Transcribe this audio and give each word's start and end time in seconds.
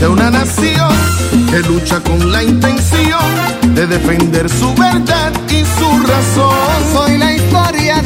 de 0.00 0.08
una 0.08 0.30
nación 0.30 0.90
que 1.50 1.60
lucha 1.60 2.00
con 2.00 2.30
la 2.30 2.42
intención 2.42 3.20
de 3.74 3.86
defender 3.86 4.48
su 4.48 4.74
verdad 4.74 5.32
y 5.48 5.64
su 5.64 6.06
razón. 6.06 6.54
Soy 6.92 7.18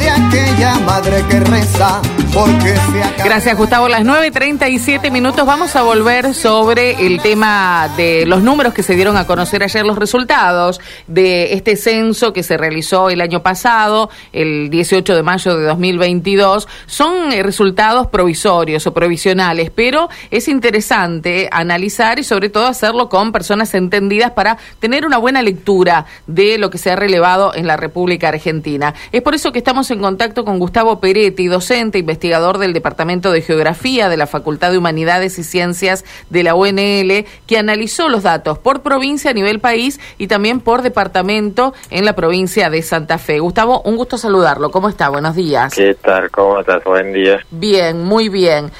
de 0.01 0.09
aquella 0.09 0.79
madre 0.79 1.23
que 1.29 1.39
reza 1.39 2.01
porque 2.33 2.75
se 2.75 3.23
Gracias 3.23 3.57
Gustavo, 3.57 3.87
las 3.87 4.03
9.37 4.03 5.11
minutos 5.11 5.45
vamos 5.45 5.75
a 5.75 5.83
volver 5.83 6.33
sobre 6.33 7.05
el 7.05 7.21
tema 7.21 7.89
de 7.97 8.25
los 8.25 8.41
números 8.41 8.73
que 8.73 8.83
se 8.83 8.95
dieron 8.95 9.15
a 9.17 9.27
conocer 9.27 9.63
ayer, 9.63 9.85
los 9.85 9.97
resultados 9.97 10.79
de 11.07 11.53
este 11.53 11.75
censo 11.75 12.33
que 12.33 12.41
se 12.41 12.57
realizó 12.57 13.09
el 13.09 13.21
año 13.21 13.43
pasado, 13.43 14.09
el 14.33 14.69
18 14.69 15.15
de 15.15 15.23
mayo 15.23 15.55
de 15.55 15.65
2022. 15.65 16.67
Son 16.87 17.31
eh, 17.31 17.43
resultados 17.43 18.07
provisorios 18.07 18.87
o 18.87 18.93
provisionales, 18.93 19.69
pero 19.73 20.09
es 20.31 20.47
interesante 20.47 21.47
analizar 21.51 22.17
y 22.17 22.23
sobre 22.23 22.49
todo 22.49 22.65
hacerlo 22.65 23.09
con 23.09 23.31
personas 23.31 23.73
entendidas 23.73 24.31
para 24.31 24.57
tener 24.79 25.05
una 25.05 25.17
buena 25.17 25.41
lectura 25.41 26.05
de 26.27 26.57
lo 26.57 26.69
que 26.69 26.77
se 26.77 26.91
ha 26.91 26.95
relevado 26.95 27.53
en 27.53 27.67
la 27.67 27.77
República 27.77 28.29
Argentina. 28.29 28.93
Es 29.11 29.21
por 29.21 29.35
eso 29.35 29.51
que 29.51 29.59
estamos 29.59 29.90
en 29.91 30.01
contacto 30.01 30.45
con 30.45 30.59
Gustavo 30.59 30.99
Peretti, 30.99 31.47
docente, 31.47 31.99
investigador 31.99 32.57
del 32.57 32.73
Departamento 32.73 33.31
de 33.31 33.41
Geografía 33.41 34.09
de 34.09 34.17
la 34.17 34.27
Facultad 34.27 34.71
de 34.71 34.77
Humanidades 34.77 35.37
y 35.37 35.43
Ciencias 35.43 36.05
de 36.29 36.43
la 36.43 36.55
UNL, 36.55 37.25
que 37.45 37.57
analizó 37.57 38.09
los 38.09 38.23
datos 38.23 38.57
por 38.57 38.81
provincia 38.81 39.31
a 39.31 39.33
nivel 39.33 39.59
país 39.59 39.99
y 40.17 40.27
también 40.27 40.59
por 40.59 40.81
departamento 40.81 41.73
en 41.89 42.05
la 42.05 42.13
provincia 42.15 42.69
de 42.69 42.81
Santa 42.81 43.17
Fe. 43.17 43.39
Gustavo, 43.39 43.81
un 43.81 43.97
gusto 43.97 44.17
saludarlo. 44.17 44.71
¿Cómo 44.71 44.89
está? 44.89 45.09
Buenos 45.09 45.35
días. 45.35 45.73
¿Qué 45.73 45.93
tal? 45.95 46.31
¿Cómo 46.31 46.59
estás? 46.59 46.83
Buen 46.83 47.13
día. 47.13 47.39
Bien, 47.51 48.03
muy 48.03 48.29
bien. 48.29 48.71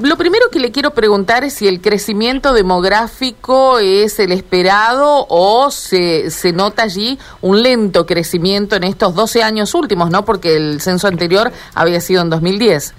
Lo 0.00 0.16
primero 0.16 0.46
que 0.50 0.58
le 0.58 0.72
quiero 0.72 0.92
preguntar 0.92 1.44
es 1.44 1.52
si 1.52 1.68
el 1.68 1.82
crecimiento 1.82 2.54
demográfico 2.54 3.78
es 3.78 4.18
el 4.18 4.32
esperado 4.32 5.26
o 5.28 5.70
se, 5.70 6.30
se 6.30 6.52
nota 6.52 6.84
allí 6.84 7.18
un 7.42 7.62
lento 7.62 8.06
crecimiento 8.06 8.74
en 8.74 8.84
estos 8.84 9.14
12 9.14 9.42
años 9.42 9.74
últimos, 9.74 10.10
¿no? 10.10 10.24
Porque 10.24 10.51
el 10.56 10.80
censo 10.80 11.08
anterior 11.08 11.50
había 11.74 12.00
sido 12.00 12.22
en 12.22 12.30
2010. 12.30 12.94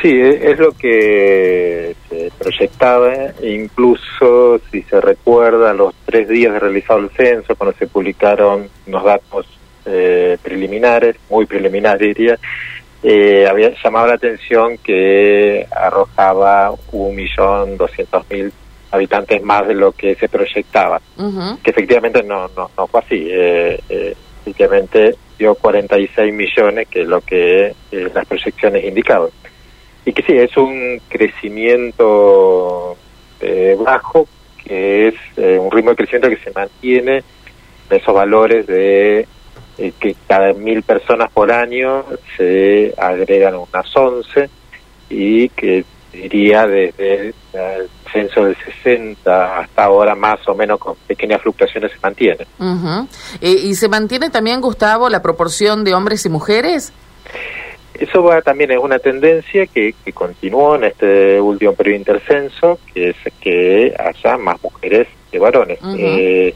Sí, 0.00 0.08
e, 0.08 0.50
es 0.50 0.58
lo 0.58 0.72
que 0.72 1.94
se 2.08 2.32
proyectaba, 2.38 3.12
incluso 3.42 4.60
si 4.70 4.82
se 4.82 5.00
recuerda 5.00 5.74
los 5.74 5.94
tres 6.06 6.28
días 6.28 6.52
de 6.52 6.58
realizado 6.60 7.00
el 7.00 7.10
censo, 7.10 7.54
cuando 7.56 7.76
se 7.78 7.86
publicaron 7.86 8.68
los 8.86 9.04
datos 9.04 9.46
eh, 9.84 10.38
preliminares, 10.42 11.16
muy 11.28 11.44
preliminares 11.46 12.16
diría, 12.16 12.38
eh, 13.02 13.46
había 13.48 13.72
llamado 13.82 14.06
la 14.06 14.14
atención 14.14 14.78
que 14.78 15.66
arrojaba 15.70 16.72
un 16.92 17.16
millón 17.16 17.76
doscientos 17.76 18.24
mil 18.30 18.52
habitantes 18.92 19.42
más 19.42 19.66
de 19.66 19.74
lo 19.74 19.92
que 19.92 20.14
se 20.14 20.28
proyectaba, 20.28 21.00
que 21.62 21.70
efectivamente 21.70 22.22
no, 22.22 22.48
no, 22.56 22.70
no 22.76 22.86
fue 22.86 23.00
así. 23.00 23.26
Eh, 23.28 24.14
efectivamente 24.42 25.16
dio 25.38 25.54
46 25.54 26.32
millones, 26.32 26.88
que 26.88 27.02
es 27.02 27.08
lo 27.08 27.20
que 27.20 27.74
eh, 27.90 28.10
las 28.14 28.26
proyecciones 28.26 28.84
indicaban. 28.84 29.30
Y 30.04 30.12
que 30.12 30.22
sí, 30.22 30.32
es 30.36 30.56
un 30.56 31.00
crecimiento 31.08 32.96
eh, 33.40 33.76
bajo, 33.78 34.28
que 34.64 35.08
es 35.08 35.14
eh, 35.36 35.58
un 35.58 35.70
ritmo 35.70 35.90
de 35.90 35.96
crecimiento 35.96 36.28
que 36.28 36.42
se 36.42 36.52
mantiene 36.52 37.22
en 37.90 37.96
esos 37.96 38.14
valores 38.14 38.66
de 38.66 39.26
eh, 39.78 39.92
que 39.98 40.14
cada 40.28 40.52
mil 40.52 40.82
personas 40.82 41.30
por 41.32 41.50
año 41.50 42.04
se 42.36 42.92
agregan 42.96 43.54
unas 43.54 43.96
11 43.96 44.50
y 45.08 45.48
que 45.50 45.84
diría 46.12 46.66
desde 46.66 47.34
el 47.52 47.88
censo 48.12 48.44
del 48.44 48.56
60 48.82 49.58
hasta 49.58 49.84
ahora 49.84 50.14
más 50.14 50.46
o 50.46 50.54
menos 50.54 50.78
con 50.78 50.94
pequeñas 51.06 51.40
fluctuaciones 51.40 51.92
se 51.92 51.98
mantiene. 52.02 52.46
Ujú. 52.58 53.08
Eh, 53.40 53.50
¿Y 53.50 53.74
se 53.74 53.88
mantiene 53.88 54.30
también, 54.30 54.60
Gustavo, 54.60 55.08
la 55.08 55.22
proporción 55.22 55.84
de 55.84 55.94
hombres 55.94 56.24
y 56.26 56.28
mujeres? 56.28 56.92
Eso 57.94 58.22
va 58.22 58.40
también 58.42 58.70
es 58.72 58.78
una 58.78 58.98
tendencia 58.98 59.66
que, 59.66 59.94
que 60.04 60.12
continuó 60.12 60.76
en 60.76 60.84
este 60.84 61.40
último 61.40 61.72
periodo 61.74 61.98
intercenso, 61.98 62.78
que 62.92 63.10
es 63.10 63.16
que 63.40 63.94
haya 63.98 64.36
más 64.38 64.62
mujeres 64.62 65.08
que 65.30 65.38
varones. 65.38 65.78
Eh, 65.96 66.54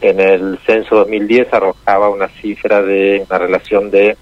en 0.00 0.20
el 0.20 0.58
censo 0.66 0.96
2010 0.96 1.52
arrojaba 1.52 2.08
una 2.08 2.28
cifra 2.28 2.82
de 2.82 3.24
una 3.28 3.38
relación 3.38 3.90
de 3.90 4.16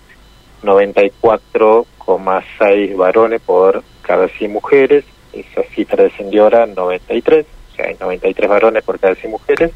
94,6 0.62 2.96
varones 2.96 3.42
por 3.42 3.82
cada 4.02 4.28
100 4.28 4.52
mujeres. 4.52 5.04
Esa 5.32 5.62
cifra 5.74 6.04
descendió 6.04 6.44
ahora 6.44 6.62
a 6.64 6.66
93, 6.66 7.44
o 7.44 7.76
sea, 7.76 7.86
hay 7.86 7.96
93 8.00 8.48
varones 8.48 8.82
por 8.82 8.98
cada 8.98 9.14
100 9.14 9.30
mujeres. 9.30 9.72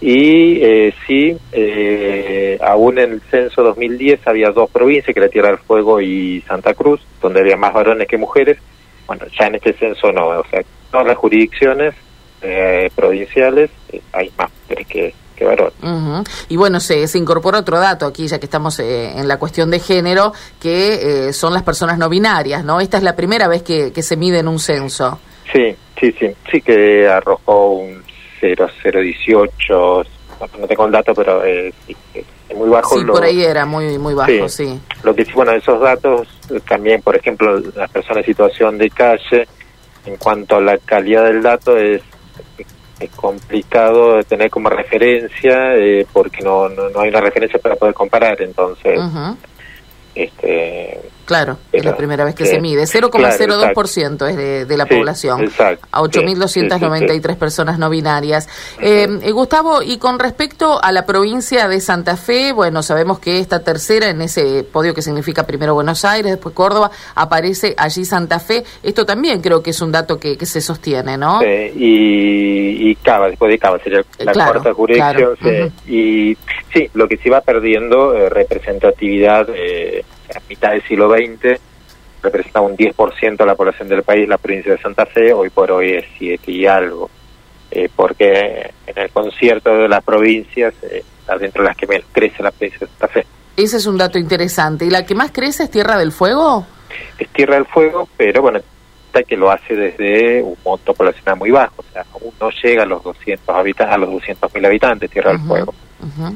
Y 0.00 0.62
eh, 0.62 0.92
sí, 1.06 1.36
eh, 1.52 2.58
aún 2.60 2.98
en 2.98 3.12
el 3.12 3.20
censo 3.22 3.62
2010 3.62 4.26
había 4.26 4.50
dos 4.50 4.70
provincias, 4.70 5.14
que 5.14 5.20
era 5.20 5.30
Tierra 5.30 5.48
del 5.48 5.58
Fuego 5.58 6.00
y 6.00 6.42
Santa 6.42 6.74
Cruz, 6.74 7.00
donde 7.20 7.40
había 7.40 7.56
más 7.56 7.72
varones 7.72 8.06
que 8.06 8.18
mujeres. 8.18 8.58
Bueno, 9.06 9.24
ya 9.38 9.46
en 9.46 9.54
este 9.54 9.72
censo 9.72 10.12
no, 10.12 10.28
o 10.28 10.44
sea, 10.50 10.62
todas 10.90 11.06
las 11.06 11.16
jurisdicciones 11.16 11.94
eh, 12.42 12.90
provinciales 12.94 13.70
eh, 13.90 14.02
hay 14.12 14.30
más 14.36 14.50
mujeres 14.62 14.86
que, 14.86 15.14
Ujú. 15.82 16.24
Y 16.48 16.56
bueno, 16.56 16.80
se, 16.80 17.06
se 17.08 17.18
incorpora 17.18 17.58
otro 17.58 17.78
dato 17.78 18.06
aquí, 18.06 18.26
ya 18.26 18.38
que 18.38 18.46
estamos 18.46 18.78
eh, 18.80 19.12
en 19.18 19.28
la 19.28 19.38
cuestión 19.38 19.70
de 19.70 19.80
género, 19.80 20.32
que 20.60 21.28
eh, 21.28 21.32
son 21.32 21.52
las 21.52 21.62
personas 21.62 21.98
no 21.98 22.08
binarias, 22.08 22.64
¿no? 22.64 22.80
Esta 22.80 22.96
es 22.96 23.02
la 23.02 23.14
primera 23.16 23.48
vez 23.48 23.62
que, 23.62 23.92
que 23.92 24.02
se 24.02 24.16
mide 24.16 24.38
en 24.38 24.48
un 24.48 24.58
censo. 24.58 25.18
Sí, 25.52 25.76
sí, 26.00 26.12
sí, 26.18 26.26
sí 26.50 26.60
que 26.62 27.08
arrojó 27.08 27.70
un 27.72 28.02
0,018, 28.40 30.04
no, 30.40 30.58
no 30.60 30.66
tengo 30.66 30.86
el 30.86 30.92
dato, 30.92 31.14
pero 31.14 31.44
eh, 31.44 31.72
es 32.48 32.56
muy 32.56 32.68
bajo. 32.68 32.98
Sí, 32.98 33.04
lo- 33.04 33.12
por 33.14 33.24
ahí 33.24 33.42
era 33.42 33.64
muy, 33.66 33.98
muy 33.98 34.14
bajo, 34.14 34.48
Sí. 34.48 34.64
sí. 34.66 34.80
Lo 35.02 35.14
que 35.14 35.24
sí, 35.24 35.32
bueno, 35.34 35.52
esos 35.52 35.80
datos 35.80 36.28
también, 36.68 37.02
por 37.02 37.16
ejemplo, 37.16 37.58
las 37.74 37.90
personas 37.90 38.18
en 38.18 38.24
situación 38.26 38.78
de 38.78 38.90
calle, 38.90 39.46
en 40.04 40.16
cuanto 40.16 40.56
a 40.56 40.60
la 40.60 40.78
calidad 40.78 41.24
del 41.24 41.42
dato, 41.42 41.76
es, 41.76 42.02
es 42.98 43.10
complicado 43.10 44.16
de 44.16 44.24
tener 44.24 44.50
como 44.50 44.70
referencia 44.70 45.76
eh, 45.76 46.06
porque 46.12 46.42
no, 46.42 46.68
no, 46.68 46.88
no 46.88 47.00
hay 47.00 47.10
una 47.10 47.20
referencia 47.20 47.58
para 47.58 47.76
poder 47.76 47.94
comparar. 47.94 48.40
Entonces, 48.40 48.98
este, 50.14 51.00
Claro, 51.26 51.58
es 51.72 51.84
la 51.84 51.96
primera 51.96 52.24
vez 52.24 52.34
que 52.34 52.46
sí, 52.46 52.52
se 52.52 52.60
mide. 52.60 52.84
0,02% 52.84 54.28
es 54.30 54.36
de, 54.36 54.64
de 54.64 54.76
la 54.76 54.84
Sí, 54.86 54.94
población. 54.94 55.42
exacto, 55.44 55.86
A 55.90 55.98
sí, 56.04 56.20
8.293 56.20 57.36
personas 57.36 57.78
no 57.78 57.90
binarias. 57.90 58.48
Eh, 58.80 59.08
eh, 59.22 59.30
Gustavo, 59.32 59.82
y 59.82 59.98
con 59.98 60.18
respecto 60.18 60.82
a 60.82 60.92
la 60.92 61.04
provincia 61.04 61.66
de 61.68 61.80
Santa 61.80 62.16
Fe, 62.16 62.52
bueno, 62.52 62.82
sabemos 62.82 63.18
que 63.18 63.40
esta 63.40 63.62
tercera 63.64 64.08
en 64.08 64.22
ese 64.22 64.64
podio 64.64 64.94
que 64.94 65.02
significa 65.02 65.44
primero 65.46 65.74
Buenos 65.74 66.04
Aires, 66.04 66.30
después 66.32 66.54
Córdoba, 66.54 66.90
aparece 67.14 67.74
allí 67.76 68.04
Santa 68.04 68.38
Fe. 68.38 68.64
Esto 68.82 69.04
también 69.04 69.40
creo 69.42 69.62
que 69.62 69.70
es 69.70 69.80
un 69.80 69.90
dato 69.92 70.18
que, 70.20 70.36
que 70.38 70.46
se 70.46 70.60
sostiene, 70.60 71.16
¿no? 71.18 71.40
Sí, 71.40 71.46
y, 71.76 72.90
y 72.90 72.94
Cava, 72.96 73.28
después 73.28 73.50
de 73.50 73.58
Cava 73.58 73.78
sería 73.80 73.98
la 74.18 74.30
Eh, 74.30 74.32
claro, 74.32 74.52
cuarta 74.52 74.74
jurisdicción. 74.74 75.36
claro, 75.36 75.72
sí. 75.86 75.92
Y 75.92 76.36
sí, 76.72 76.88
lo 76.94 77.08
que 77.08 77.16
sí 77.16 77.28
va 77.28 77.40
perdiendo 77.40 78.14
eh, 78.14 78.28
representatividad 78.28 79.48
eh, 79.54 80.04
a 80.36 80.42
mitad 80.48 80.70
del 80.70 80.82
siglo 80.82 81.10
XX, 81.10 81.60
representaba 82.22 82.66
un 82.66 82.76
10% 82.76 83.36
de 83.36 83.46
la 83.46 83.54
población 83.54 83.88
del 83.88 84.02
país, 84.02 84.28
la 84.28 84.38
provincia 84.38 84.72
de 84.72 84.78
Santa 84.78 85.06
Fe, 85.06 85.32
hoy 85.32 85.50
por 85.50 85.70
hoy 85.70 85.92
es 85.92 86.04
7 86.18 86.50
y 86.50 86.66
algo. 86.66 87.10
Eh, 87.70 87.88
porque 87.94 88.70
en 88.86 88.98
el 88.98 89.10
concierto 89.10 89.70
de 89.76 89.88
las 89.88 90.02
provincias, 90.04 90.72
eh, 90.82 91.02
está 91.20 91.36
dentro 91.36 91.62
de 91.62 91.68
las 91.68 91.76
que 91.76 91.86
menos 91.86 92.06
crece 92.12 92.42
la 92.42 92.50
provincia 92.50 92.80
de 92.80 92.86
Santa 92.86 93.08
Fe. 93.08 93.26
Ese 93.56 93.78
es 93.78 93.86
un 93.86 93.98
dato 93.98 94.18
interesante. 94.18 94.84
¿Y 94.84 94.90
la 94.90 95.04
que 95.04 95.14
más 95.14 95.32
crece 95.32 95.64
es 95.64 95.70
Tierra 95.70 95.96
del 95.98 96.12
Fuego? 96.12 96.66
es 97.18 97.28
Tierra 97.30 97.54
del 97.56 97.66
Fuego, 97.66 98.08
pero 98.16 98.42
bueno, 98.42 98.60
está 99.06 99.22
que 99.22 99.36
lo 99.36 99.50
hace 99.50 99.74
desde 99.74 100.42
un 100.42 100.56
monto 100.64 100.94
poblacional 100.94 101.36
muy 101.36 101.50
bajo, 101.50 101.74
o 101.78 101.92
sea, 101.92 102.04
aún 102.12 102.32
no 102.40 102.50
llega 102.50 102.82
a 102.82 102.86
los 102.86 103.02
200 103.02 103.48
habitantes, 103.48 103.94
a 103.94 103.98
los 103.98 104.10
200.000 104.10 104.66
habitantes 104.66 105.10
Tierra 105.10 105.32
del 105.32 105.40
Ujú. 105.40 105.74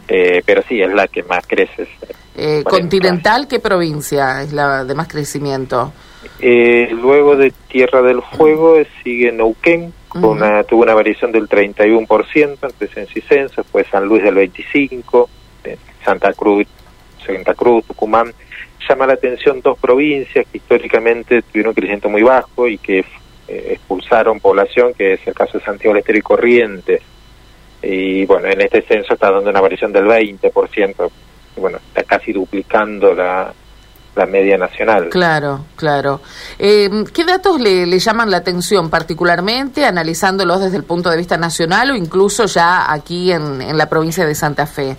Eh, 0.08 0.42
pero 0.44 0.62
sí, 0.68 0.80
es 0.80 0.92
la 0.92 1.08
que 1.08 1.22
más 1.22 1.46
crece. 1.46 1.88
Eh, 2.36 2.62
¿Continental 2.64 3.46
qué 3.48 3.60
provincia 3.60 4.42
es 4.42 4.52
la 4.52 4.84
de 4.84 4.94
más 4.94 5.08
crecimiento? 5.08 5.92
Eh, 6.40 6.88
luego 6.92 7.36
de 7.36 7.52
Tierra 7.68 8.02
del 8.02 8.22
Fuego 8.22 8.76
eh, 8.76 8.86
sigue 9.02 9.32
Neuquén, 9.32 9.92
con 10.08 10.24
una, 10.24 10.64
tuvo 10.64 10.82
una 10.82 10.94
variación 10.94 11.32
del 11.32 11.48
31% 11.48 12.58
entre 12.62 12.88
censo 12.88 13.12
y 13.14 13.22
censo, 13.22 13.62
después 13.62 13.86
San 13.90 14.06
Luis 14.06 14.22
del 14.22 14.36
25%, 14.36 15.28
eh, 15.64 15.76
Santa 16.04 16.32
Cruz, 16.32 16.66
Santa 17.24 17.54
Cruz, 17.54 17.84
Tucumán. 17.84 18.32
Llama 18.88 19.06
la 19.06 19.12
atención 19.14 19.60
dos 19.60 19.78
provincias 19.78 20.46
que 20.50 20.58
históricamente 20.58 21.42
tuvieron 21.42 21.70
un 21.70 21.74
crecimiento 21.74 22.08
muy 22.08 22.22
bajo 22.22 22.66
y 22.66 22.78
que 22.78 23.00
eh, 23.00 23.66
expulsaron 23.72 24.40
población, 24.40 24.94
que 24.94 25.14
es 25.14 25.26
el 25.26 25.34
caso 25.34 25.58
de 25.58 25.64
Santiago 25.64 25.94
del 25.94 26.00
Estero 26.00 26.18
y 26.18 26.22
Corrientes. 26.22 27.02
Y 27.82 28.26
bueno, 28.26 28.48
en 28.48 28.60
este 28.60 28.82
censo 28.82 29.14
está 29.14 29.30
dando 29.30 29.50
una 29.50 29.60
variación 29.60 29.92
del 29.92 30.04
20%, 30.04 31.10
y 31.56 31.60
bueno, 31.60 31.78
está 31.78 32.02
casi 32.04 32.32
duplicando 32.32 33.14
la, 33.14 33.52
la 34.16 34.26
media 34.26 34.58
nacional. 34.58 35.08
Claro, 35.08 35.64
claro. 35.76 36.20
Eh, 36.58 36.90
¿Qué 37.14 37.24
datos 37.24 37.60
le, 37.60 37.86
le, 37.86 37.98
llaman 37.98 38.30
la 38.30 38.38
atención 38.38 38.90
particularmente, 38.90 39.84
analizándolos 39.84 40.60
desde 40.60 40.76
el 40.76 40.84
punto 40.84 41.10
de 41.10 41.16
vista 41.16 41.36
nacional 41.36 41.92
o 41.92 41.96
incluso 41.96 42.46
ya 42.46 42.92
aquí 42.92 43.32
en, 43.32 43.62
en 43.62 43.78
la 43.78 43.88
provincia 43.88 44.26
de 44.26 44.34
Santa 44.34 44.66
Fe? 44.66 44.96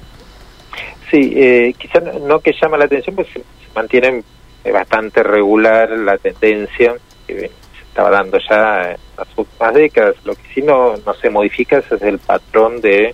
Sí, 1.11 1.33
eh, 1.35 1.73
quizás 1.77 2.03
no 2.21 2.39
que 2.39 2.53
llama 2.59 2.77
la 2.77 2.85
atención, 2.85 3.15
pues 3.15 3.27
se, 3.33 3.43
mantiene 3.75 4.23
bastante 4.71 5.23
regular 5.23 5.89
la 5.89 6.17
tendencia 6.17 6.93
que 7.27 7.51
estaba 7.91 8.09
dando 8.09 8.38
ya 8.49 8.91
en 8.91 8.97
las 9.17 9.27
últimas 9.35 9.73
décadas. 9.73 10.15
Lo 10.23 10.33
que 10.33 10.41
sí 10.53 10.61
no, 10.61 10.95
no 11.05 11.13
se 11.15 11.29
modifica 11.29 11.77
es 11.79 12.01
el 12.01 12.19
patrón 12.19 12.79
de, 12.79 13.13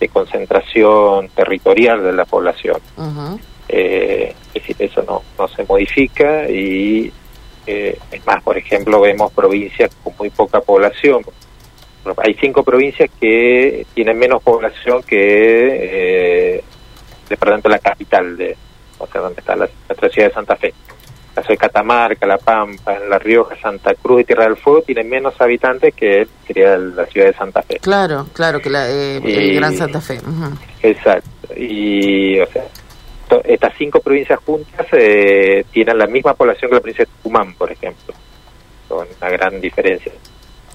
de 0.00 0.08
concentración 0.08 1.28
territorial 1.28 2.02
de 2.02 2.12
la 2.12 2.24
población. 2.24 2.78
Uh 2.96 3.02
-huh. 3.02 3.40
Eh, 3.68 4.34
es 4.52 4.54
decir, 4.54 4.76
eso 4.80 5.02
no, 5.06 5.22
no 5.38 5.46
se 5.46 5.62
modifica 5.62 6.48
y 6.50 7.12
eh, 7.66 7.96
es 8.10 8.26
más, 8.26 8.42
por 8.42 8.58
ejemplo, 8.58 9.00
vemos 9.00 9.32
provincias 9.32 9.94
con 10.02 10.12
muy 10.18 10.30
poca 10.30 10.60
población. 10.60 11.22
Hay 12.16 12.34
cinco 12.34 12.64
provincias 12.64 13.08
que 13.20 13.86
tienen 13.94 14.18
menos 14.18 14.42
población 14.42 15.02
que 15.02 15.18
eh, 15.18 16.64
la 17.28 17.78
capital, 17.78 18.36
de, 18.36 18.56
o 18.98 19.06
sea, 19.06 19.20
donde 19.20 19.40
está 19.40 19.54
la, 19.54 19.68
la 19.88 20.08
ciudad 20.08 20.28
de 20.28 20.34
Santa 20.34 20.56
Fe. 20.56 20.74
De 21.36 21.56
Catamarca, 21.56 22.26
La 22.26 22.38
Pampa, 22.38 22.98
La 23.08 23.18
Rioja, 23.18 23.56
Santa 23.60 23.94
Cruz 23.94 24.20
y 24.20 24.24
Tierra 24.24 24.44
del 24.44 24.56
Fuego 24.56 24.82
tienen 24.82 25.08
menos 25.08 25.40
habitantes 25.40 25.94
que 25.94 26.28
sería 26.46 26.76
la 26.76 27.06
ciudad 27.06 27.28
de 27.28 27.32
Santa 27.32 27.62
Fe. 27.62 27.78
Claro, 27.80 28.26
claro, 28.32 28.60
que 28.60 28.70
la, 28.70 28.88
eh, 28.90 29.20
y, 29.24 29.32
el 29.32 29.54
Gran 29.56 29.76
Santa 29.76 30.00
Fe. 30.00 30.18
Uh 30.18 30.28
-huh. 30.28 30.56
Exacto. 30.82 31.28
Y, 31.56 32.38
o 32.40 32.46
sea, 32.46 32.64
estas 33.44 33.72
cinco 33.78 34.00
provincias 34.00 34.38
juntas 34.44 34.86
eh, 34.92 35.64
tienen 35.72 35.98
la 35.98 36.06
misma 36.06 36.34
población 36.34 36.70
que 36.70 36.74
la 36.74 36.80
provincia 36.80 37.04
de 37.04 37.10
Tucumán, 37.10 37.54
por 37.54 37.70
ejemplo, 37.70 38.14
con 38.88 39.06
una 39.20 39.30
gran 39.30 39.60
diferencia. 39.60 40.12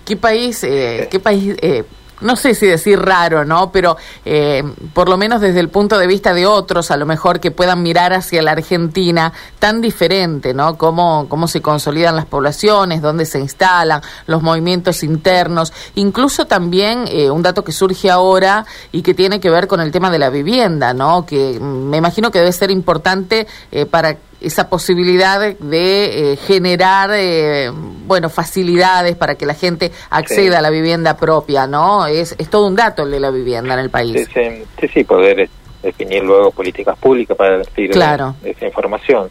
¿Qué 0.06 0.16
país, 0.16 0.64
eh, 0.64 1.08
qué 1.10 1.20
país 1.20 1.56
eh, 1.62 1.84
no 2.22 2.36
sé 2.36 2.56
si 2.56 2.66
decir 2.66 3.00
raro, 3.00 3.46
¿no? 3.46 3.72
Pero 3.72 3.98
eh, 4.24 4.64
por 4.94 5.10
lo 5.10 5.18
menos 5.18 5.42
desde 5.42 5.60
el 5.60 5.70
punto 5.70 5.98
de 5.98 6.08
vista 6.08 6.34
de 6.34 6.46
otros, 6.46 6.92
a 6.92 6.98
lo 6.98 7.06
mejor 7.06 7.40
que 7.40 7.52
puedan 7.52 7.84
mirar 7.84 8.14
hacia 8.14 8.42
la 8.42 8.52
Argentina, 8.52 9.34
tan 9.60 9.82
diferente, 9.82 10.54
¿no? 10.54 10.78
Cómo, 10.78 11.28
cómo 11.30 11.48
se 11.48 11.62
consolidan 11.62 12.16
las 12.16 12.26
poblaciones, 12.26 13.02
dónde 13.02 13.26
se 13.26 13.40
instalan, 13.40 14.02
los 14.28 14.42
movimientos 14.42 15.04
internos, 15.04 15.74
incluso 15.96 16.46
también 16.46 17.06
eh, 17.08 17.30
un 17.30 17.42
dato 17.42 17.64
que 17.64 17.72
surge 17.72 18.10
ahora 18.10 18.66
y 18.92 19.02
que 19.02 19.14
tiene 19.14 19.40
que 19.40 19.50
ver 19.50 19.68
con 19.68 19.82
el 19.82 19.92
tema 19.92 20.10
de 20.10 20.20
la 20.20 20.30
vivienda, 20.30 20.94
¿no? 20.94 21.26
Que 21.26 21.60
me 21.60 21.98
imagino 21.98 22.32
que 22.32 22.40
debe 22.40 22.52
ser 22.52 22.72
importante 22.72 23.48
eh, 23.72 23.86
para 23.86 24.18
esa 24.46 24.70
posibilidad 24.70 25.56
de 25.58 26.34
eh, 26.34 26.38
generar 26.38 27.10
eh, 27.14 27.72
bueno 27.72 28.30
facilidades 28.30 29.16
para 29.16 29.36
que 29.36 29.46
la 29.46 29.56
gente 29.56 29.92
acceda 30.10 30.52
sí. 30.52 30.56
a 30.56 30.62
la 30.62 30.70
vivienda 30.70 31.18
propia 31.18 31.66
no 31.66 32.06
es, 32.06 32.36
es 32.38 32.50
todo 32.50 32.68
un 32.68 32.76
dato 32.76 33.04
el 33.04 33.12
de 33.12 33.20
la 33.20 33.32
vivienda 33.32 33.74
en 33.74 33.80
el 33.80 33.90
país 33.90 34.28
sí 34.34 34.42
sí, 34.80 34.88
sí 34.88 35.04
poder 35.04 35.50
definir 35.82 36.24
luego 36.24 36.52
políticas 36.52 36.98
públicas 36.98 37.36
para 37.36 37.58
decir 37.58 37.90
claro. 37.90 38.36
esa 38.44 38.66
información 38.66 39.30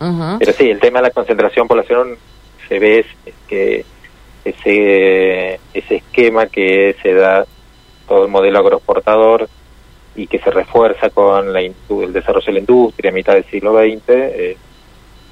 uh 0.00 0.04
-huh. 0.04 0.36
pero 0.38 0.52
sí 0.52 0.70
el 0.70 0.78
tema 0.78 1.00
de 1.00 1.08
la 1.08 1.10
concentración 1.10 1.66
población 1.66 2.16
se 2.68 2.78
ve 2.78 3.00
es 3.26 3.34
que 3.48 3.84
ese 4.44 5.60
ese 5.74 5.96
esquema 5.96 6.46
que 6.46 6.94
se 7.02 7.14
da 7.14 7.44
todo 8.06 8.24
el 8.24 8.30
modelo 8.30 8.58
agroexportador 8.60 9.48
y 10.14 10.26
que 10.26 10.38
se 10.38 10.50
refuerza 10.50 11.10
con 11.10 11.52
la, 11.52 11.60
el 11.60 12.12
desarrollo 12.12 12.46
de 12.46 12.52
la 12.52 12.58
industria 12.58 13.10
a 13.10 13.14
mitad 13.14 13.34
del 13.34 13.44
siglo 13.44 13.72
XX, 13.72 14.02
eh, 14.08 14.56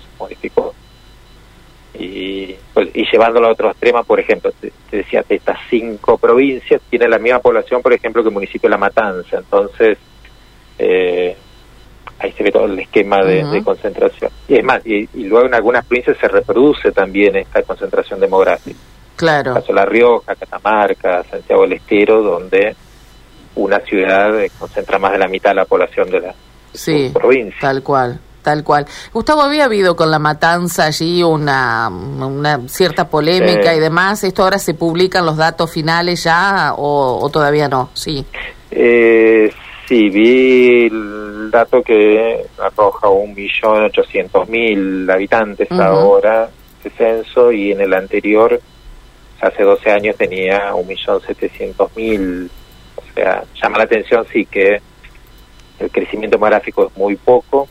se 0.01 0.19
modificó. 0.19 0.75
Y, 1.95 2.55
pues, 2.73 2.89
y 2.95 3.05
llevándolo 3.11 3.49
a 3.49 3.53
otro 3.53 3.71
extremo, 3.71 4.03
por 4.05 4.21
ejemplo, 4.21 4.53
te, 4.59 4.73
te 4.91 4.99
decía, 4.99 5.25
de 5.29 5.35
estas 5.35 5.59
cinco 5.69 6.17
provincias 6.17 6.81
tiene 6.89 7.09
la 7.09 7.19
misma 7.19 7.41
población, 7.41 7.83
por 7.83 7.93
ejemplo, 7.93 8.23
que 8.23 8.29
el 8.29 8.35
municipio 8.35 8.69
de 8.69 8.71
La 8.71 8.79
Matanza. 8.79 9.39
Entonces, 9.39 9.99
eh, 10.79 11.37
ahí 12.19 12.33
se 12.33 12.43
ve 12.43 12.53
todo 12.53 12.67
el 12.67 12.79
esquema 12.79 13.23
de, 13.23 13.45
uh 13.45 13.49
-huh. 13.49 13.51
de 13.51 13.65
concentración. 13.65 14.31
Y 14.49 14.55
es 14.55 14.65
más, 14.65 14.87
y, 14.87 15.09
y, 15.15 15.25
luego 15.25 15.47
en 15.47 15.55
algunas 15.55 15.85
provincias 15.85 16.17
se 16.19 16.29
reproduce 16.29 16.93
también 16.93 17.37
esta 17.37 17.63
concentración 17.63 18.21
demográfica. 18.21 18.79
Claro. 19.17 19.55
Caso 19.55 19.73
La 19.75 19.85
Rioja, 19.85 20.35
Catamarca, 20.35 21.23
Santiago 21.25 21.63
del 21.63 21.75
Estero, 21.75 22.23
donde 22.23 22.75
una 23.55 23.81
ciudad 23.81 24.33
concentra 24.59 24.99
más 24.99 25.13
de 25.13 25.19
la 25.19 25.29
mitad 25.29 25.51
de 25.51 25.57
la 25.57 25.65
población 25.65 26.11
de 26.11 26.21
la 26.21 26.35
sí, 26.73 27.11
provincia. 27.13 27.59
Tal 27.61 27.83
cual. 27.83 28.21
Tal 28.43 28.65
cual. 28.65 28.87
Gustavo, 29.13 29.43
había 29.43 29.67
habido 29.67 29.95
con 29.97 30.11
la 30.11 30.19
matanza 30.19 30.87
allí 30.87 31.23
una, 31.23 31.89
una 31.91 32.69
cierta 32.69 33.09
polémica 33.09 33.75
y 33.75 33.81
demás. 33.81 34.25
¿Esto 34.25 34.45
ahora 34.45 34.59
se 34.59 34.73
publican 34.73 35.27
los 35.27 35.37
datos 35.37 35.71
finales 35.71 36.25
ya 36.25 36.73
o, 36.75 37.19
o 37.21 37.29
todavía 37.29 37.69
no? 37.69 37.91
Sí. 37.93 38.25
Eh, 38.71 39.53
sí, 39.87 40.09
vi 40.09 40.87
el 40.87 41.51
dato 41.51 41.83
que 41.83 42.47
arroja 42.59 43.09
un 43.09 43.35
millón 43.35 43.85
ochocientos 43.85 44.49
mil 44.49 45.11
habitantes 45.11 45.71
uh 45.71 45.75
-huh. 45.75 45.85
ahora 45.85 46.49
de 46.83 46.91
censo 46.91 47.53
y 47.53 47.73
en 47.73 47.81
el 47.83 47.93
anterior, 47.93 48.59
hace 49.41 49.63
12 49.63 49.91
años, 49.91 50.17
tenía 50.17 50.75
un 50.75 50.87
millón 50.87 51.21
setecientos 51.21 51.95
mil 51.95 52.51
o 53.11 53.15
sea, 53.15 53.45
llama 53.61 53.79
la 53.79 53.85
atención 53.85 54.25
sí 54.33 54.47
que 54.47 54.81
el 55.79 55.91
crecimiento 55.91 56.37
demográfico 56.37 56.87
es 56.87 56.97
muy 56.97 57.17
poco 57.17 57.69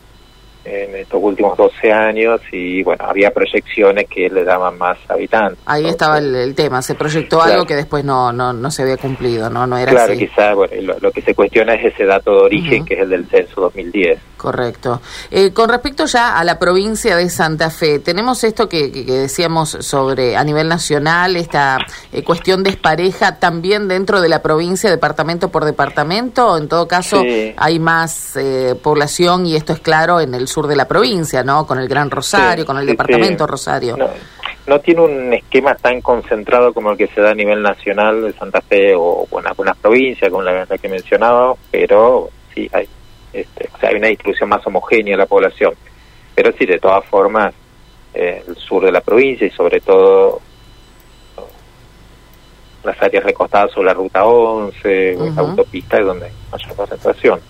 en 0.64 0.94
estos 0.94 1.20
últimos 1.22 1.56
12 1.56 1.92
años 1.92 2.40
y 2.52 2.82
bueno, 2.82 3.04
había 3.06 3.30
proyecciones 3.30 4.06
que 4.08 4.28
le 4.28 4.44
daban 4.44 4.76
más 4.76 4.98
habitantes. 5.08 5.58
Ahí 5.64 5.86
estaba 5.86 6.18
el, 6.18 6.34
el, 6.34 6.54
tema, 6.54 6.82
se 6.82 6.94
proyectó 6.94 7.38
claro. 7.38 7.52
algo 7.52 7.66
que 7.66 7.76
después 7.76 8.04
no, 8.04 8.32
no, 8.32 8.52
no 8.52 8.70
se 8.70 8.82
había 8.82 8.98
cumplido, 8.98 9.48
¿no? 9.48 9.66
No 9.66 9.78
era 9.78 9.90
claro, 9.90 10.12
así. 10.12 10.26
quizá, 10.26 10.52
bueno, 10.54 10.74
lo, 10.82 10.98
lo, 10.98 11.10
que 11.12 11.22
se 11.22 11.34
cuestiona 11.34 11.74
es 11.74 11.94
ese 11.94 12.04
dato 12.04 12.32
de 12.32 12.40
origen 12.42 12.82
uh 12.82 12.84
-huh. 12.84 12.88
que 12.88 12.94
es 12.94 13.00
el 13.00 13.10
del 13.10 13.26
censo 13.26 13.60
2010. 13.62 14.18
Correcto. 14.40 15.02
Eh, 15.30 15.52
con 15.52 15.68
respecto 15.68 16.06
ya 16.06 16.38
a 16.38 16.44
la 16.44 16.58
provincia 16.58 17.14
de 17.14 17.28
Santa 17.28 17.68
Fe, 17.68 17.98
tenemos 17.98 18.42
esto 18.42 18.70
que, 18.70 18.90
que, 18.90 19.04
decíamos 19.04 19.68
sobre 19.80 20.34
a 20.34 20.42
nivel 20.44 20.66
nacional, 20.66 21.36
esta 21.36 21.76
eh, 22.10 22.24
cuestión 22.24 22.62
despareja 22.62 23.38
también 23.38 23.86
dentro 23.86 24.22
de 24.22 24.30
la 24.30 24.40
provincia, 24.40 24.88
departamento 24.88 25.50
por 25.50 25.66
departamento, 25.66 26.56
en 26.56 26.68
todo 26.68 26.88
caso 26.88 27.20
sí. 27.20 27.52
hay 27.54 27.78
más 27.78 28.34
eh, 28.36 28.74
población 28.82 29.44
y 29.44 29.56
esto 29.56 29.74
es 29.74 29.80
claro 29.80 30.22
en 30.22 30.32
el 30.32 30.48
sur 30.48 30.68
de 30.68 30.76
la 30.76 30.88
provincia, 30.88 31.44
¿no? 31.44 31.66
Con 31.66 31.78
el 31.78 31.86
Gran 31.86 32.10
Rosario, 32.10 32.62
sí, 32.62 32.66
con 32.66 32.78
el 32.78 32.84
sí, 32.84 32.92
departamento 32.92 33.46
Rosario. 33.46 33.98
No, 33.98 34.08
no, 34.66 34.80
tiene 34.80 35.02
un 35.02 35.34
esquema 35.34 35.74
tan 35.74 36.00
concentrado 36.00 36.72
como 36.72 36.92
el 36.92 36.96
que 36.96 37.08
se 37.08 37.20
da 37.20 37.32
a 37.32 37.34
nivel 37.34 37.60
nacional 37.60 38.22
de 38.22 38.32
Santa 38.32 38.62
Fe 38.62 38.94
o, 38.96 39.28
en 39.38 39.46
algunas 39.46 39.76
provincias, 39.76 40.30
como 40.30 40.42
la, 40.42 40.64
la 40.64 40.78
que 40.78 40.88
mencionaba, 40.88 41.52
pero 41.70 42.30
sí 42.54 42.70
hay 42.72 42.88
este, 43.32 43.68
o 43.72 43.78
sea, 43.78 43.90
hay 43.90 43.96
una 43.96 44.08
distribución 44.08 44.48
más 44.48 44.66
homogénea 44.66 45.14
de 45.14 45.18
la 45.18 45.26
población. 45.26 45.74
Pero 46.34 46.52
sí, 46.52 46.66
de 46.66 46.78
todas 46.78 47.04
formas, 47.06 47.54
eh, 48.14 48.42
el 48.46 48.56
sur 48.56 48.84
de 48.84 48.92
la 48.92 49.00
provincia 49.00 49.46
y 49.46 49.50
sobre 49.50 49.80
todo 49.80 50.40
las 52.82 53.00
áreas 53.02 53.24
recostadas 53.24 53.72
sobre 53.72 53.86
la 53.86 53.94
ruta 53.94 54.24
11, 54.24 55.16
uh 55.16 55.20
-huh. 55.20 55.34
la 55.34 55.42
autopista, 55.42 55.98
es 55.98 56.06
donde 56.06 56.26
hay 56.26 56.32
mayor 56.50 56.76
concentración. 56.76 57.40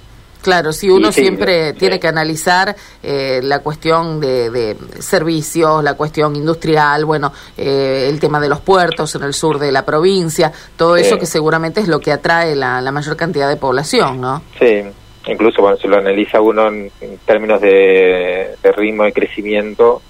Claro, 0.43 0.73
si 0.73 0.89
uno 0.89 1.13
sí, 1.13 1.21
siempre 1.21 1.73
sí. 1.73 1.79
tiene 1.79 2.01
que 2.01 2.09
analizar 2.09 2.75
eh, 3.03 3.41
la 3.43 3.59
cuestión 3.59 4.21
de, 4.21 4.51
de, 4.51 4.77
servicios, 4.99 5.85
la 5.85 5.95
cuestión 5.95 6.35
industrial, 6.35 7.05
bueno, 7.05 7.33
eh, 7.59 8.07
el 8.09 8.19
tema 8.19 8.41
de 8.41 8.49
los 8.49 8.61
puertos 8.61 9.15
en 9.15 9.23
el 9.25 9.35
sur 9.35 9.59
de 9.59 9.71
la 9.71 9.85
provincia, 9.85 10.51
todo 10.77 10.97
sí. 10.97 11.03
eso 11.03 11.19
que 11.19 11.27
seguramente 11.27 11.81
es 11.81 11.89
lo 11.89 12.01
que 12.01 12.11
atrae 12.11 12.57
la, 12.57 12.81
la, 12.81 12.91
mayor 12.91 13.17
cantidad 13.17 13.49
de 13.49 13.57
población, 13.57 14.21
¿no? 14.21 14.43
Sí, 14.59 14.83
incluso 15.27 15.61
cuando 15.61 15.81
se 15.81 15.89
lo 15.89 15.99
analiza 15.99 16.41
uno 16.41 16.69
en, 16.69 16.91
términos 17.25 17.61
de, 17.61 18.57
ritmo 18.77 19.05
de 19.05 19.13
crecimiento, 19.13 20.03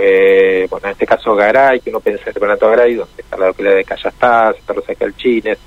eh, 0.00 0.66
bueno, 0.70 0.86
en 0.86 0.92
este 0.92 1.06
caso 1.06 1.34
Garay, 1.34 1.80
que 1.80 1.90
uno 1.90 2.00
piensa 2.00 2.24
en 2.30 2.42
el 2.42 2.58
de 2.58 2.66
Garay, 2.66 2.94
donde 2.94 3.22
está 3.22 3.36
la 3.36 3.48
localidad 3.48 3.76
de 3.76 3.84
Callastá, 3.84 4.52
Santa 4.52 4.72
Rosa 4.72 4.88
de 4.88 4.96
Calchines, 4.96 5.58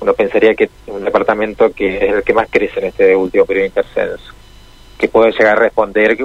uno 0.00 0.14
pensaría 0.14 0.54
que 0.54 0.70
un 0.86 1.04
departamento 1.04 1.72
que 1.72 1.96
es 1.96 2.14
el 2.14 2.22
que 2.22 2.32
más 2.32 2.48
crece 2.50 2.78
en 2.78 2.86
este 2.86 3.16
último 3.16 3.44
periodo 3.44 3.62
de 3.62 3.68
intercenso, 3.68 4.32
que 4.96 5.08
puede 5.08 5.32
llegar 5.32 5.56
a 5.58 5.62
responder 5.62 6.16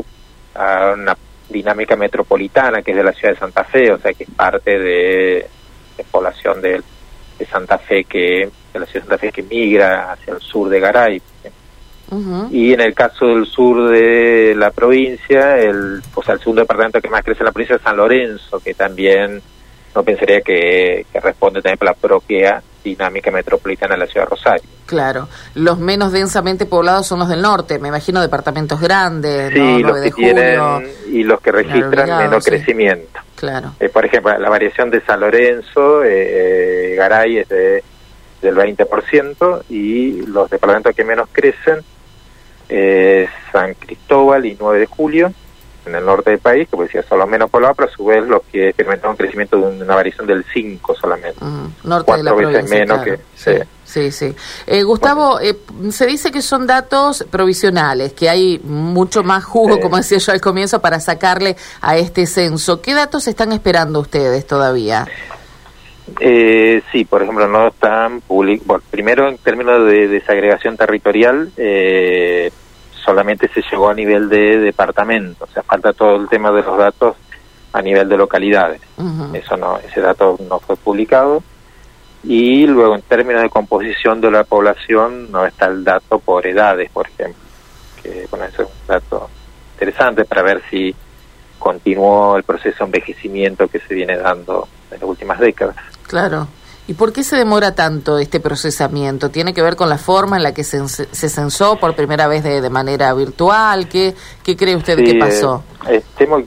a 0.56 0.94
una 0.96 1.18
dinámica 1.50 1.96
metropolitana 1.96 2.82
que 2.82 2.92
es 2.92 2.98
de 2.98 3.04
la 3.04 3.14
ciudad 3.14 3.34
de 3.34 3.40
Santa 3.40 3.64
Fe, 3.64 3.92
o 3.92 4.00
sea 4.00 4.14
que 4.14 4.24
es 4.24 4.30
parte 4.30 4.78
de, 4.78 5.48
de 5.98 6.04
población 6.12 6.62
de, 6.62 6.82
Santa 7.52 7.78
Fe 7.78 8.06
que 8.06 8.50
de 8.74 8.86
la 8.86 8.86
ciudad 8.86 9.06
de 9.06 9.10
Santa 9.10 9.18
Fe 9.18 9.32
que 9.32 9.44
migra 9.44 10.12
hacia 10.12 10.34
el 10.34 10.42
sur 10.42 10.70
de 10.70 10.80
Garay. 10.80 11.22
Uh 12.12 12.16
-huh. 12.16 12.52
Y 12.52 12.74
en 12.74 12.82
el 12.82 12.94
caso 12.94 13.26
del 13.26 13.46
sur 13.46 13.90
de 13.90 14.54
la 14.56 14.72
provincia, 14.72 15.58
el, 15.58 16.02
o 16.14 16.22
sea, 16.24 16.36
el 16.36 16.40
segundo 16.40 16.62
departamento 16.62 17.02
que 17.02 17.10
más 17.10 17.24
crece 17.24 17.40
en 17.40 17.46
la 17.46 17.52
provincia 17.52 17.76
es 17.76 17.82
San 17.82 17.98
Lorenzo, 17.98 18.60
que 18.60 18.74
también 18.74 19.42
no 19.96 20.04
pensaría 20.04 20.42
que, 20.42 21.06
que 21.12 21.20
responde 21.20 21.62
también 21.62 21.78
por 21.78 21.88
la 21.88 21.94
propia 21.94 22.62
dinámica 22.84 23.32
metropolitana 23.32 23.96
de 23.96 24.00
la 24.00 24.08
ciudad 24.08 24.26
de 24.26 24.30
Rosario. 24.30 24.70
Claro, 24.86 25.30
los 25.56 25.80
menos 25.80 26.12
densamente 26.12 26.66
poblados 26.66 27.08
son 27.08 27.20
los 27.20 27.30
del 27.30 27.42
norte, 27.42 27.80
me 27.80 27.88
imagino 27.88 28.22
departamentos 28.22 28.80
grandes, 28.82 29.54
sí, 29.54 29.82
los 29.82 30.02
que 30.02 30.12
tienen 30.12 30.60
y 31.08 31.24
los 31.24 31.40
que 31.40 31.52
registran 31.52 32.18
menos 32.18 32.46
crecimiento. 32.46 33.20
Claro. 33.36 33.74
Eh, 33.80 33.90
por 33.90 34.06
ejemplo, 34.06 34.38
la 34.38 34.50
variación 34.50 34.90
de 34.90 35.02
San 35.02 35.20
Lorenzo, 35.20 36.04
eh, 36.04 36.96
Garay 36.98 37.40
es 37.40 37.50
de, 37.50 37.84
del 38.44 38.56
20% 38.56 39.64
y 39.70 40.26
los 40.26 40.50
departamentos 40.50 40.96
que 40.96 41.04
menos 41.04 41.30
crecen 41.32 41.80
es 42.70 43.30
San 43.52 43.74
Cristóbal 43.76 44.46
y 44.46 44.58
9 44.60 44.80
de 44.80 44.86
Julio 44.86 45.34
en 45.86 45.96
el 45.96 46.06
norte 46.06 46.32
del 46.32 46.40
país, 46.40 46.68
que 46.70 46.82
decía 46.82 47.04
son 47.04 47.20
los 47.20 47.28
menos 47.28 47.50
poblados, 47.50 47.76
pero 47.76 47.90
a 47.90 47.94
su 47.94 48.06
vez 48.06 48.26
los 48.26 48.42
que 48.44 48.70
experimentaron 48.70 49.12
un 49.12 49.18
crecimiento 49.18 49.58
de 49.58 49.84
una 49.84 49.96
variación 49.96 50.28
del 50.28 50.46
5 50.54 50.96
solamente. 50.96 51.40
norte 51.84 52.12
de 52.14 52.24
la 52.24 52.34
veces 52.34 52.70
menos 52.70 53.04
que... 53.04 53.20
Sí, 53.84 54.12
sí. 54.12 54.34
Eh, 54.66 54.82
Gustavo, 54.84 55.40
eh, 55.40 55.56
se 55.92 56.06
dice 56.08 56.32
que 56.32 56.42
son 56.42 56.66
datos 56.66 57.26
provisionales, 57.30 58.14
que 58.14 58.30
hay 58.30 58.60
mucho 58.64 59.24
más 59.24 59.44
jugo, 59.44 59.80
como 59.82 59.98
decía 59.98 60.18
yo 60.18 60.32
al 60.32 60.42
comienzo, 60.42 60.82
para 60.82 61.00
sacarle 61.00 61.58
a 61.82 61.98
este 61.98 62.26
censo. 62.26 62.82
¿Qué 62.82 62.94
datos 62.94 63.28
están 63.28 63.52
esperando 63.52 64.00
ustedes 64.00 64.48
todavía? 64.48 65.06
Eh, 66.20 66.82
sí, 66.92 67.06
por 67.06 67.24
ejemplo, 67.24 67.48
no 67.48 67.68
están 67.68 68.22
públicos. 68.22 68.82
primero, 68.90 69.28
en 69.28 69.38
términos 69.38 69.86
de 69.86 70.08
desagregación 70.08 70.78
territorial, 70.78 71.52
eh, 71.58 72.52
solamente 73.04 73.50
se 73.50 73.62
llegó 73.70 73.90
a 73.90 73.94
nivel 73.94 74.30
de 74.30 74.60
departamento, 74.60 75.46
o 75.46 75.48
sea, 75.48 75.64
falta 75.64 75.94
todo 75.94 76.16
el 76.16 76.30
tema 76.30 76.52
de 76.52 76.64
los 76.64 76.78
datos 76.78 77.16
a 77.74 77.82
nivel 77.82 78.08
de 78.08 78.18
localidades. 78.18 78.82
Eso 79.34 79.58
no, 79.58 79.78
ese 79.80 80.00
dato 80.00 80.38
no 80.48 80.60
fue 80.60 80.76
publicado. 80.76 81.44
Y 82.24 82.66
luego, 82.68 82.96
en 82.96 83.02
términos 83.02 83.42
de 83.42 83.50
composición 83.50 84.22
de 84.22 84.32
la 84.32 84.46
población, 84.46 85.32
no 85.32 85.46
está 85.46 85.66
el 85.66 85.84
dato 85.84 86.20
por 86.20 86.48
edades, 86.48 86.90
por 86.92 87.08
ejemplo. 87.08 87.42
Que, 88.02 88.28
bueno, 88.30 88.46
eso 88.46 88.64
es 88.64 88.70
un 88.70 88.88
dato 88.88 89.30
interesante 89.74 90.24
para 90.24 90.44
ver 90.44 90.62
si 90.70 90.96
continuó 91.60 92.38
el 92.38 92.44
proceso 92.44 92.80
de 92.80 92.86
envejecimiento 92.86 93.68
que 93.68 93.80
se 93.80 93.94
viene 93.94 94.18
dando 94.18 94.68
en 94.92 95.00
las 95.00 95.10
últimas 95.10 95.40
décadas. 95.40 95.76
Claro. 96.14 96.48
¿Y 96.88 96.94
por 96.94 97.12
qué 97.12 97.24
se 97.24 97.36
demora 97.36 97.74
tanto 97.74 98.20
este 98.20 98.40
procesamiento? 98.40 99.32
¿Tiene 99.32 99.52
que 99.52 99.64
ver 99.64 99.76
con 99.76 99.90
la 99.90 99.98
forma 99.98 100.38
en 100.38 100.44
la 100.44 100.54
que 100.54 100.64
se, 100.64 100.88
se 100.88 101.30
censó 101.30 101.80
por 101.80 101.96
primera 101.96 102.28
vez 102.28 102.44
de, 102.44 102.70
manera 102.70 103.12
virtual? 103.16 103.90
¿Qué, 103.90 104.14
qué 104.44 104.56
cree 104.56 104.76
usted 104.76 105.04
que 105.04 105.16
pasó? 105.16 105.64
Eh, 105.90 105.96
estimo, 105.96 106.46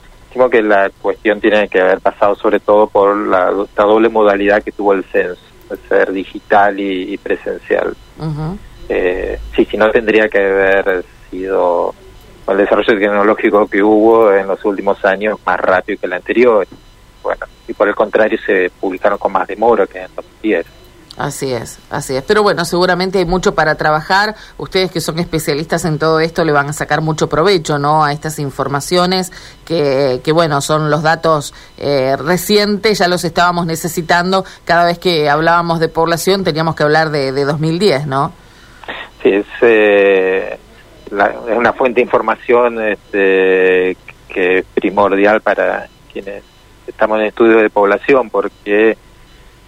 que 0.48 0.62
la 0.62 0.88
cuestión 1.02 1.40
tiene 1.40 1.66
que 1.66 1.80
haber 1.80 2.00
pasado 2.00 2.36
sobre 2.36 2.60
todo 2.60 2.86
por 2.86 3.16
la, 3.16 3.50
doble 3.74 4.08
modalidad 4.08 4.62
que 4.62 4.70
tuvo 4.70 4.92
el 4.92 5.02
censo, 5.06 5.40
de 5.68 5.76
ser 5.88 6.12
digital 6.12 6.78
y, 6.78 7.18
presencial. 7.18 7.96
eh, 8.88 9.40
sí, 9.56 9.64
si 9.64 9.76
no 9.76 9.90
tendría 9.90 10.28
que 10.28 10.38
haber 10.38 11.04
sido 11.28 11.92
el 12.46 12.56
desarrollo 12.56 12.96
tecnológico 12.96 13.66
que 13.66 13.82
hubo 13.82 14.32
en 14.32 14.46
los 14.46 14.64
últimos 14.64 15.04
años 15.04 15.40
más 15.44 15.58
rápido 15.58 15.98
que 15.98 16.06
el 16.06 16.12
anterior 16.12 16.68
bueno, 17.26 17.46
y 17.68 17.72
por 17.72 17.88
el 17.88 17.94
contrario 17.94 18.38
se 18.44 18.70
publicaron 18.80 19.18
con 19.18 19.32
más 19.32 19.46
demora 19.46 19.86
que 19.86 20.00
en 20.00 20.14
2010. 20.14 20.66
Así 21.16 21.50
es, 21.50 21.78
así 21.88 22.14
es. 22.14 22.22
Pero 22.24 22.42
bueno, 22.42 22.66
seguramente 22.66 23.18
hay 23.18 23.24
mucho 23.24 23.54
para 23.54 23.76
trabajar. 23.76 24.34
Ustedes 24.58 24.90
que 24.90 25.00
son 25.00 25.18
especialistas 25.18 25.86
en 25.86 25.98
todo 25.98 26.20
esto 26.20 26.44
le 26.44 26.52
van 26.52 26.68
a 26.68 26.72
sacar 26.74 27.00
mucho 27.00 27.28
provecho, 27.28 27.78
¿no? 27.78 28.04
A 28.04 28.12
estas 28.12 28.38
informaciones 28.38 29.32
que, 29.64 30.20
que 30.22 30.32
bueno, 30.32 30.60
son 30.60 30.90
los 30.90 31.02
datos 31.02 31.54
eh, 31.78 32.16
recientes, 32.18 32.98
ya 32.98 33.08
los 33.08 33.24
estábamos 33.24 33.64
necesitando. 33.64 34.44
Cada 34.66 34.84
vez 34.84 34.98
que 34.98 35.30
hablábamos 35.30 35.80
de 35.80 35.88
población 35.88 36.44
teníamos 36.44 36.76
que 36.76 36.82
hablar 36.82 37.10
de, 37.10 37.32
de 37.32 37.44
2010, 37.46 38.06
¿no? 38.06 38.32
Sí, 39.22 39.30
es, 39.30 39.46
eh, 39.62 40.58
es 41.10 41.56
una 41.56 41.72
fuente 41.72 42.00
de 42.00 42.02
información 42.02 42.82
este, 42.82 43.96
que 44.28 44.58
es 44.58 44.64
primordial 44.74 45.40
para 45.40 45.88
quienes 46.12 46.42
estamos 46.86 47.18
en 47.20 47.26
estudio 47.26 47.58
de 47.58 47.70
población 47.70 48.30
porque 48.30 48.96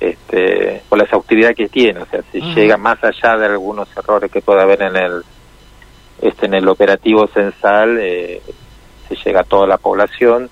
este, 0.00 0.82
por 0.88 0.98
la 0.98 1.04
exhaustividad 1.04 1.54
que 1.54 1.68
tiene, 1.68 2.00
o 2.00 2.06
sea, 2.06 2.22
si 2.30 2.40
llega 2.40 2.76
más 2.76 2.98
allá 3.02 3.36
de 3.36 3.46
algunos 3.46 3.88
errores 3.96 4.30
que 4.30 4.40
puede 4.40 4.62
haber 4.62 4.82
en 4.82 4.96
el 4.96 5.22
este 6.20 6.46
en 6.46 6.54
el 6.54 6.68
operativo 6.68 7.26
censal, 7.28 7.98
eh, 8.00 8.40
se 9.08 9.16
llega 9.24 9.40
a 9.40 9.44
toda 9.44 9.66
la 9.66 9.78
población 9.78 10.50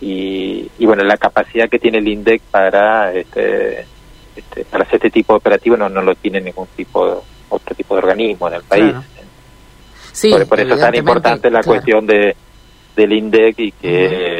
y, 0.00 0.70
y 0.78 0.86
bueno, 0.86 1.02
la 1.04 1.16
capacidad 1.16 1.68
que 1.68 1.78
tiene 1.78 1.98
el 1.98 2.08
INDEC 2.08 2.42
para 2.50 3.12
este, 3.12 3.86
este, 4.36 4.64
para 4.64 4.84
hacer 4.84 4.96
este 4.96 5.10
tipo 5.10 5.34
de 5.34 5.38
operativo 5.38 5.76
no, 5.76 5.88
no 5.88 6.02
lo 6.02 6.14
tiene 6.14 6.40
ningún 6.40 6.66
tipo 6.76 7.24
otro 7.50 7.74
tipo 7.74 7.94
de 7.94 7.98
organismo 7.98 8.48
en 8.48 8.54
el 8.54 8.62
país. 8.62 8.94
Sí, 10.12 10.30
por, 10.48 10.60
eso 10.60 10.74
es 10.74 10.80
tan 10.80 10.94
importante 10.94 11.50
la 11.50 11.62
cuestión 11.62 12.06
de 12.06 12.34
del 12.96 13.12
INDEC 13.12 13.58
y 13.58 13.72
que 13.72 14.39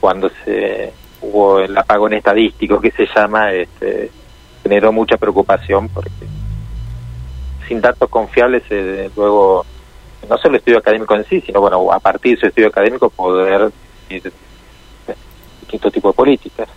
cuando 0.00 0.30
se 0.44 0.92
hubo 1.20 1.60
el 1.60 1.76
apagón 1.76 2.14
estadístico 2.14 2.80
que 2.80 2.90
se 2.92 3.06
llama, 3.14 3.52
este, 3.52 4.10
generó 4.62 4.92
mucha 4.92 5.16
preocupación 5.16 5.88
porque 5.88 6.10
sin 7.68 7.80
datos 7.80 8.08
confiables 8.08 8.62
eh, 8.70 9.10
luego 9.14 9.64
no 10.28 10.38
solo 10.38 10.54
el 10.54 10.58
estudio 10.58 10.78
académico 10.78 11.14
en 11.14 11.24
sí, 11.24 11.40
sino 11.40 11.60
bueno, 11.60 11.92
a 11.92 12.00
partir 12.00 12.34
de 12.34 12.40
su 12.40 12.46
estudio 12.46 12.68
académico 12.68 13.10
poder 13.10 13.70
distintos 14.08 15.92
tipos 15.92 16.12
de 16.12 16.16
políticas. 16.16 16.68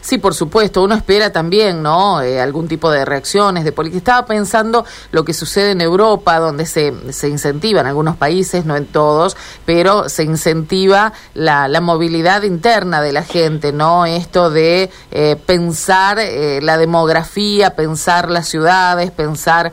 Sí, 0.00 0.18
por 0.18 0.34
supuesto, 0.34 0.82
uno 0.82 0.94
espera 0.94 1.32
también, 1.32 1.82
¿no? 1.82 2.22
Eh, 2.22 2.40
algún 2.40 2.68
tipo 2.68 2.90
de 2.90 3.04
reacciones 3.04 3.64
de 3.64 3.72
política. 3.72 3.98
Estaba 3.98 4.26
pensando 4.26 4.84
lo 5.12 5.24
que 5.24 5.34
sucede 5.34 5.72
en 5.72 5.80
Europa, 5.80 6.38
donde 6.38 6.66
se, 6.66 6.92
se 7.12 7.28
incentiva 7.28 7.80
en 7.80 7.86
algunos 7.86 8.16
países, 8.16 8.64
no 8.64 8.76
en 8.76 8.86
todos, 8.86 9.36
pero 9.64 10.08
se 10.08 10.24
incentiva 10.24 11.12
la, 11.34 11.68
la 11.68 11.80
movilidad 11.80 12.42
interna 12.42 13.00
de 13.00 13.12
la 13.12 13.22
gente, 13.22 13.72
¿no? 13.72 14.06
Esto 14.06 14.50
de 14.50 14.90
eh, 15.10 15.36
pensar 15.46 16.18
eh, 16.18 16.60
la 16.62 16.78
demografía, 16.78 17.74
pensar 17.74 18.30
las 18.30 18.48
ciudades, 18.48 19.10
pensar, 19.10 19.72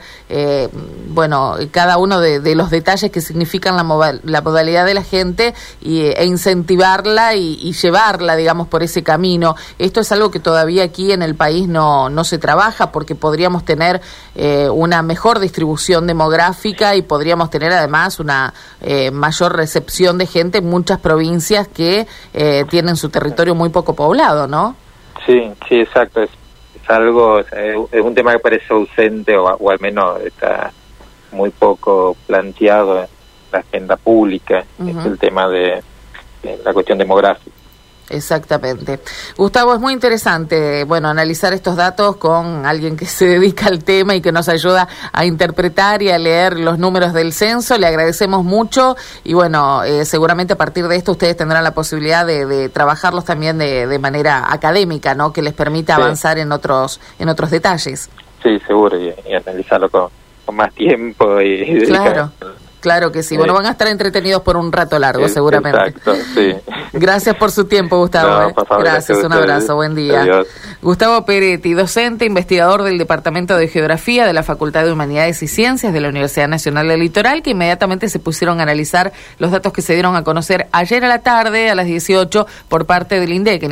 bueno, 1.10 1.55
cada 1.72 1.98
uno 1.98 2.20
de, 2.20 2.55
los 2.55 2.70
detalles 2.70 3.12
que 3.12 3.22
significan 3.22 3.75
la, 3.75 4.20
la 4.24 4.41
modalidad 4.41 4.86
de 4.86 4.94
la 4.94 5.03
gente 5.03 5.53
y, 5.82 6.01
e 6.01 6.25
incentivarla 6.25 7.36
y, 7.36 7.60
y 7.62 7.74
llevarla, 7.74 8.36
digamos, 8.36 8.67
por 8.67 8.84
ese 8.84 9.03
camino. 9.03 9.55
Esto 9.77 10.01
es 10.01 10.12
algo 10.15 10.31
que 10.31 10.39
todavía 10.39 10.84
aquí 10.84 11.12
en 11.12 11.22
el 11.22 11.36
país 11.36 11.67
no, 11.67 12.10
no 12.10 12.24
se 12.24 12.38
trabaja 12.38 12.91
porque 12.91 13.15
podríamos 13.15 13.63
tener 13.65 14.01
eh, 14.36 14.69
una 14.69 15.01
mejor 15.01 15.39
distribución 15.39 16.07
demográfica 16.07 16.95
y 16.95 17.01
podríamos 17.01 17.50
tener 17.50 17.72
además 17.72 18.19
una 18.19 18.53
eh, 18.81 19.12
mayor 19.12 19.55
recepción 19.55 20.17
de 20.17 20.25
gente 20.25 20.60
en 20.60 20.69
muchas 20.69 21.00
provincias 21.00 21.67
que 21.67 22.07
eh, 22.34 22.65
tienen 22.69 22.95
su 22.95 23.10
territorio 23.10 23.55
muy 23.55 23.69
poco 23.69 23.93
poblado, 23.95 24.48
¿no? 24.48 24.75
Sí, 25.25 25.51
sí, 25.67 25.75
exacto. 25.81 26.24
Es, 26.24 26.29
algo, 26.88 27.39
es, 27.39 28.01
un 28.01 28.13
tema 28.13 28.31
que 28.34 28.39
parece 28.39 28.74
ausente 28.74 29.36
o, 29.36 29.69
al 29.69 29.79
menos 29.79 30.22
está 30.22 30.72
muy 31.31 31.50
poco 31.50 32.15
planteado 32.27 33.00
en 33.01 33.07
la 33.51 33.60
agenda 33.60 33.98
pública, 33.98 34.63
es 34.88 35.05
el 35.05 35.17
tema 35.17 35.50
de 35.50 35.84
la 36.63 36.74
cuestión 36.74 36.98
demográfica. 36.98 37.64
Exactamente. 38.09 39.00
Gustavo, 39.35 39.74
es 39.74 39.79
muy 39.79 39.93
interesante, 39.93 40.83
bueno, 40.83 41.09
analizar 41.09 41.53
estos 41.53 41.75
datos 41.75 42.17
con 42.17 42.65
alguien 42.65 42.97
que 42.97 43.05
se 43.05 43.25
dedica 43.39 43.67
al 43.67 43.83
tema 43.83 44.15
y 44.15 44.21
que 44.21 44.31
nos 44.31 44.47
ayuda 44.50 44.88
a 45.12 45.25
interpretar 45.25 46.01
y 46.01 46.12
a 46.12 46.17
leer 46.17 46.59
los 46.59 46.77
números 46.77 47.13
del 47.13 47.33
censo. 47.33 47.77
Le 47.77 47.88
agradecemos 47.88 48.43
mucho 48.43 48.95
y 49.24 49.33
bueno, 49.33 49.83
eh, 49.83 50.05
seguramente 50.05 50.53
a 50.53 50.57
partir 50.57 50.88
de 50.88 50.95
esto 50.95 51.13
ustedes 51.13 51.35
tendrán 51.38 51.63
la 51.63 51.74
posibilidad 51.74 52.25
de, 52.25 52.69
trabajarlos 52.69 53.25
también 53.25 53.57
de, 53.57 53.88
de, 53.88 54.00
manera 54.00 54.51
académica, 54.51 55.15
¿no? 55.15 55.31
Que 55.31 55.41
les 55.41 55.53
permita 55.53 55.95
avanzar 55.95 56.38
en 56.38 56.51
otros 56.51 57.00
en 57.19 57.29
otros 57.29 57.51
detalles. 57.51 58.09
Sí, 58.43 58.59
seguro 58.67 59.00
y, 59.00 59.13
analizarlo 59.33 59.89
con, 59.89 60.09
más 60.53 60.74
tiempo 60.74 61.41
y 61.41 61.81
claro. 61.88 62.31
Claro 62.85 63.11
que 63.11 63.23
sí. 63.23 63.35
Bueno, 63.35 63.55
van 63.55 63.65
a 63.65 63.71
estar 63.71 63.87
entretenidos 63.87 64.43
por 64.43 64.57
un 64.57 64.71
rato 64.71 64.99
largo, 64.99 65.27
seguramente. 65.27 65.75
Exacto, 65.87 66.13
sí. 66.35 66.53
Gracias 66.93 67.35
por 67.35 67.49
su 67.49 67.65
tiempo, 67.65 67.97
Gustavo. 67.97 68.49
¿eh? 68.49 68.53
gracias, 68.79 69.23
un 69.23 69.33
abrazo, 69.33 69.73
buen 69.73 69.95
día. 69.95 70.43
Gustavo 70.83 71.25
Peretti, 71.25 71.73
docente, 71.73 72.25
investigador 72.25 72.83
del 72.83 72.99
Departamento 72.99 73.57
de 73.57 73.67
Geografía 73.69 74.27
de 74.27 74.33
la 74.33 74.43
Facultad 74.43 74.85
de 74.85 74.91
Humanidades 74.91 75.41
y 75.41 75.47
Ciencias 75.47 75.93
de 75.93 75.99
la 75.99 76.09
Universidad 76.09 76.47
Nacional 76.47 76.87
del 76.87 76.99
Litoral, 76.99 77.41
que 77.41 77.49
inmediatamente 77.49 78.07
se 78.07 78.19
pusieron 78.19 78.59
a 78.59 78.63
analizar 78.63 79.11
los 79.39 79.49
datos 79.49 79.73
que 79.73 79.81
se 79.81 79.93
dieron 79.93 80.15
a 80.15 80.23
conocer 80.23 80.67
ayer 80.71 81.03
a 81.03 81.07
la 81.07 81.23
tarde, 81.23 81.71
a 81.71 81.75
las 81.75 81.87
18, 81.87 82.45
por 82.69 82.85
parte 82.85 83.19
del 83.19 83.33
INDEC, 83.33 83.63